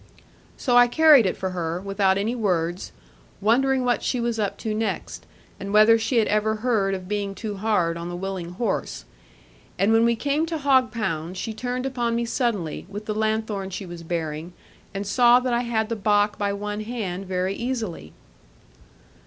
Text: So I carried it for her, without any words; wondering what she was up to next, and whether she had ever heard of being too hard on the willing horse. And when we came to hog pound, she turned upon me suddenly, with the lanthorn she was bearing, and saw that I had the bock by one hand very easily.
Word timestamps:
So 0.57 0.77
I 0.77 0.87
carried 0.87 1.27
it 1.27 1.37
for 1.37 1.51
her, 1.51 1.79
without 1.79 2.17
any 2.17 2.33
words; 2.33 2.91
wondering 3.39 3.85
what 3.85 4.01
she 4.01 4.19
was 4.19 4.39
up 4.39 4.57
to 4.57 4.73
next, 4.73 5.27
and 5.59 5.71
whether 5.71 5.99
she 5.99 6.17
had 6.17 6.27
ever 6.27 6.55
heard 6.65 6.95
of 6.95 7.07
being 7.07 7.35
too 7.35 7.57
hard 7.57 7.97
on 7.97 8.09
the 8.09 8.15
willing 8.15 8.53
horse. 8.53 9.05
And 9.77 9.93
when 9.93 10.03
we 10.03 10.15
came 10.15 10.47
to 10.47 10.57
hog 10.57 10.91
pound, 10.91 11.37
she 11.37 11.53
turned 11.53 11.85
upon 11.85 12.15
me 12.15 12.25
suddenly, 12.25 12.87
with 12.89 13.05
the 13.05 13.13
lanthorn 13.13 13.69
she 13.69 13.85
was 13.85 14.01
bearing, 14.01 14.53
and 14.91 15.05
saw 15.05 15.39
that 15.39 15.53
I 15.53 15.61
had 15.61 15.87
the 15.87 15.95
bock 15.95 16.35
by 16.35 16.51
one 16.51 16.79
hand 16.79 17.27
very 17.27 17.53
easily. 17.53 18.11